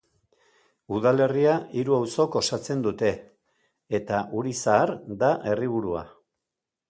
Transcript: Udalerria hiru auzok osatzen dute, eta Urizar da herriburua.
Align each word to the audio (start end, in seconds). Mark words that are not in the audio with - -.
Udalerria 0.99 1.51
hiru 1.81 1.95
auzok 1.97 2.37
osatzen 2.41 2.81
dute, 2.87 3.11
eta 3.99 4.23
Urizar 4.41 4.97
da 5.23 5.33
herriburua. 5.51 6.05